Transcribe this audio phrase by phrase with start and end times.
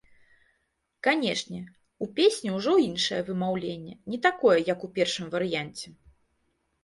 [1.07, 1.59] Канешне,
[2.05, 5.87] у песні ўжо іншае вымаўленне, не такое, як у першым варыянце.